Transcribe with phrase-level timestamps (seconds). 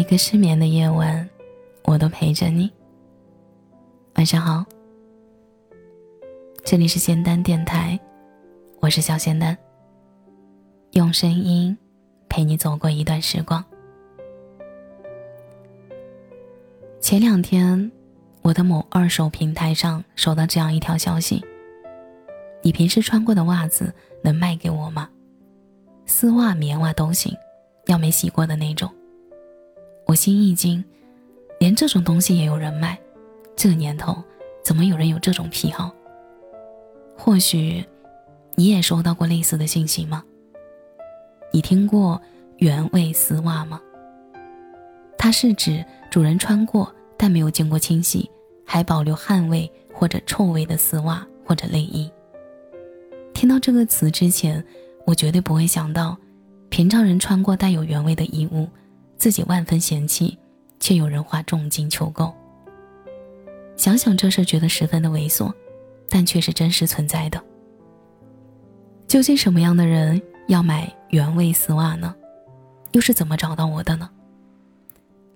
[0.00, 1.28] 每个失眠的夜晚，
[1.84, 2.72] 我都陪着你。
[4.14, 4.64] 晚上好，
[6.64, 8.00] 这里是仙丹电台，
[8.80, 9.54] 我是小仙丹。
[10.92, 11.76] 用声音
[12.30, 13.62] 陪你走过一段时光。
[17.02, 17.92] 前两天，
[18.40, 21.44] 我的某二手平台上收到这样一条消息：
[22.62, 23.92] 你平时穿过的袜子
[24.24, 25.10] 能卖给我吗？
[26.06, 27.36] 丝袜、棉袜都行，
[27.88, 28.90] 要没洗过的那种。
[30.10, 30.84] 我心一惊，
[31.60, 32.98] 连这种东西也有人卖，
[33.54, 34.20] 这年头
[34.60, 35.94] 怎么有人有这种癖好？
[37.16, 37.84] 或许
[38.56, 40.24] 你也收到过类似的信息吗？
[41.52, 42.20] 你听过
[42.56, 43.80] 原味丝袜吗？
[45.16, 48.28] 它是指主人穿过但没有经过清洗，
[48.66, 52.10] 还保留汗味或者臭味的丝袜或者内衣。
[53.32, 54.64] 听到这个词之前，
[55.06, 56.16] 我绝对不会想到，
[56.68, 58.68] 平常人穿过带有原味的衣物。
[59.20, 60.38] 自己万分嫌弃，
[60.80, 62.32] 却有人花重金求购。
[63.76, 65.52] 想想这事，觉得十分的猥琐，
[66.08, 67.38] 但却是真实存在的。
[69.06, 72.14] 究竟什么样的人要买原味丝袜呢？
[72.92, 74.08] 又是怎么找到我的呢？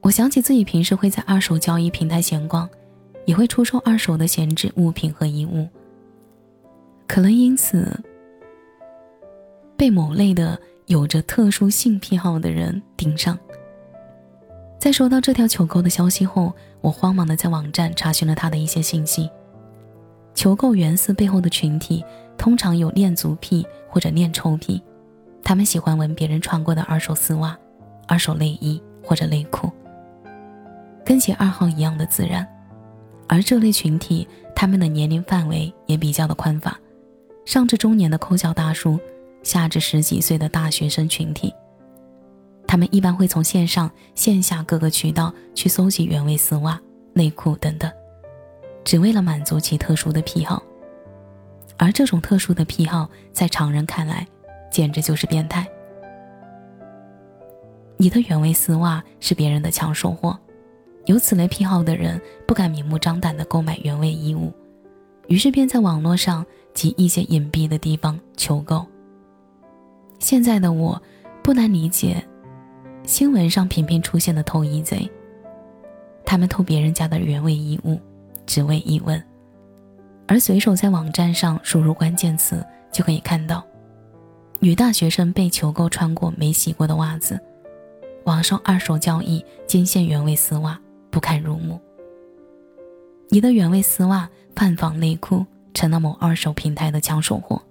[0.00, 2.66] 我想起自己平时会在二手交易平台闲逛，
[3.26, 5.68] 也会出售二手的闲置物品和衣物。
[7.06, 7.94] 可能因此，
[9.76, 13.38] 被某类的有着特殊性癖好的人盯上。
[14.86, 19.28] 在收到这条求购的消息后，我慌忙的在网站查询了他的一些信息。
[20.32, 22.04] 求购原丝背后的群体
[22.38, 24.80] 通常有恋足癖或者恋臭癖，
[25.42, 27.58] 他们喜欢闻别人穿过的二手丝袜、
[28.06, 29.72] 二手内衣或者内裤，
[31.04, 32.46] 跟写二号一样的自然。
[33.26, 36.72] 而这类群体，他们的年龄范围也比较的宽泛，
[37.44, 39.00] 上至中年的抠脚大叔，
[39.42, 41.52] 下至十几岁的大学生群体。
[42.66, 46.80] 他们一般会从线上线下各个渠道去搜集原味丝袜、
[47.12, 47.90] 内裤等等，
[48.84, 50.62] 只为了满足其特殊的癖好。
[51.78, 54.26] 而这种特殊的癖好，在常人看来，
[54.70, 55.66] 简直就是变态。
[57.98, 60.38] 你的原味丝袜是别人的抢手货，
[61.04, 64.52] 有此类癖好的人不敢明目张胆地购买原味衣物，
[65.28, 66.44] 于是便在网络上
[66.74, 68.84] 及一些隐蔽的地方求购。
[70.18, 71.00] 现在的我，
[71.42, 72.26] 不难理解。
[73.06, 75.08] 新闻上频频出现的偷衣贼，
[76.24, 78.00] 他们偷别人家的原味衣物，
[78.46, 79.22] 只为一问，
[80.26, 83.64] 而随手在网站上输入关键词，就可以看到，
[84.58, 87.38] 女大学生被求购穿过没洗过的袜子，
[88.24, 90.76] 网上二手交易惊现原味丝袜，
[91.08, 91.80] 不堪入目。
[93.28, 97.62] 你的原味丝袜、泛纺内裤成了某二手平台的抢手货。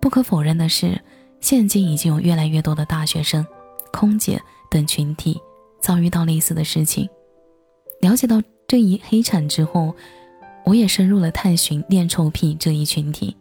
[0.00, 1.00] 不可否认的是，
[1.40, 3.46] 现今已经有越来越多的大学生。
[3.96, 4.38] 空姐
[4.70, 5.40] 等群体
[5.80, 7.08] 遭遇到类似的事情，
[8.00, 9.94] 了解到这一黑产之后，
[10.66, 13.34] 我也深入了探寻恋臭癖这一群体。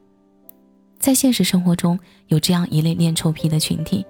[0.97, 4.05] 在现实生活中，有这样一类恋臭癖的群体，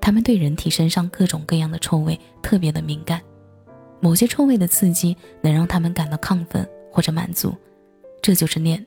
[0.00, 3.20] 他们对人体身上各种各样的臭味特别的敏感，
[4.00, 7.54] 某些臭味的刺激能让他们感到亢奋或者满足，
[8.22, 8.84] 这就是恋，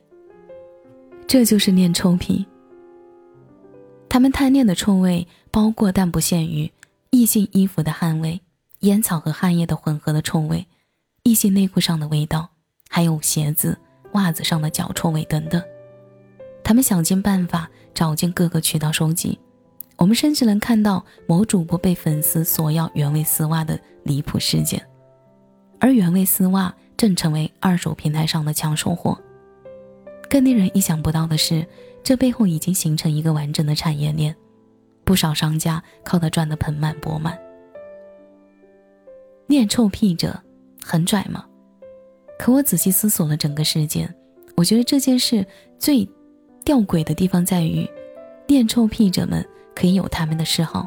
[1.28, 2.44] 这就是恋臭癖。
[4.08, 6.68] 他们贪恋的臭味包括但不限于。
[7.10, 8.40] 异性衣服的汗味、
[8.80, 10.66] 烟草和汗液的混合的臭味、
[11.22, 12.50] 异性内裤上的味道，
[12.88, 13.78] 还有鞋子、
[14.12, 15.62] 袜子上的脚臭味等等，
[16.62, 19.38] 他们想尽办法找尽各个渠道收集。
[19.96, 24.80] 我们甚至能看到某主播被粉丝索要原味丝袜的离谱事件，
[25.80, 29.18] 而原味丝袜正成为二手平台上的抢手货。
[30.30, 31.66] 更令人意想不到的是，
[32.04, 34.36] 这背后已经形成一个完整的产业链。
[35.08, 37.38] 不少商家靠它赚得盆满钵满。
[39.46, 40.38] 念臭屁者
[40.84, 41.46] 很拽吗？
[42.38, 44.14] 可我仔细思索了整个事件，
[44.54, 45.46] 我觉得这件事
[45.78, 46.06] 最
[46.62, 47.88] 吊诡的地方在于，
[48.46, 49.42] 念臭屁者们
[49.74, 50.86] 可以有他们的嗜好，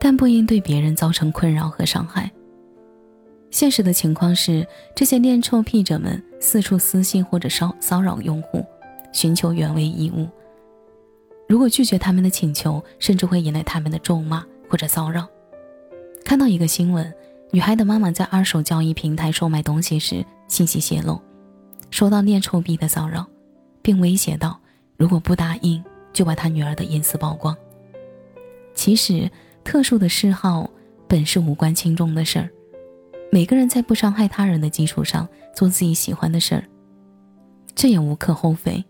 [0.00, 2.32] 但不应对别人造成困扰和伤害。
[3.50, 4.66] 现实的情况是，
[4.96, 8.64] 这些念臭屁者们四处私信或者骚骚扰用户，
[9.12, 10.26] 寻求原味衣物。
[11.50, 15.26] 如果拒绝他们的请求，甚至会引来他们的咒骂或者骚扰。
[16.24, 17.12] 看到一个新闻，
[17.50, 21.20] 女孩的妈妈在二手交易平台售卖东西时，信息泄露，
[21.90, 23.26] 收到恋臭癖的骚扰，
[23.82, 24.60] 并威胁到
[24.96, 25.82] 如果不答应，
[26.12, 27.56] 就把她女儿的隐私曝光。
[28.72, 29.28] 其实，
[29.64, 30.70] 特殊的嗜好
[31.08, 32.48] 本是无关轻重的事儿，
[33.32, 36.62] 每个人在不伤害他人的基础上做自己喜欢的事儿，
[37.74, 38.84] 这也无可厚非。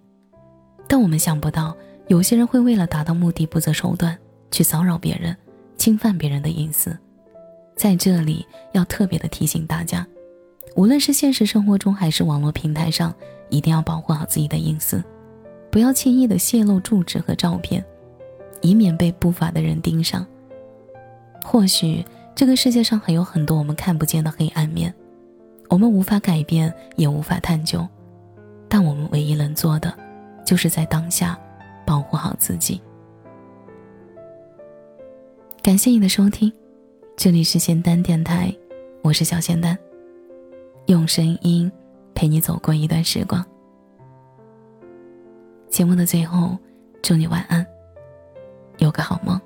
[0.86, 1.74] 但我们想不到。
[2.10, 4.18] 有些人会为了达到目的不择手段，
[4.50, 5.36] 去骚扰别人，
[5.76, 6.98] 侵犯别人的隐私，
[7.76, 10.04] 在这里要特别的提醒大家，
[10.74, 13.14] 无论是现实生活中还是网络平台上，
[13.48, 15.00] 一定要保护好自己的隐私，
[15.70, 17.84] 不要轻易的泄露住址和照片，
[18.60, 20.26] 以免被不法的人盯上。
[21.44, 22.04] 或许
[22.34, 24.92] 这个世界上还有很多我们看不见的黑暗面，
[25.68, 27.86] 我们无法改变，也无法探究，
[28.68, 29.96] 但我们唯一能做的，
[30.44, 31.38] 就是在当下
[31.90, 32.80] 保护好自己。
[35.60, 36.52] 感谢你的收听，
[37.16, 38.56] 这里是仙丹电台，
[39.02, 39.76] 我是小仙丹，
[40.86, 41.68] 用声音
[42.14, 43.44] 陪你走过一段时光。
[45.68, 46.56] 节目的最后，
[47.02, 47.66] 祝你晚安，
[48.78, 49.39] 有个好梦。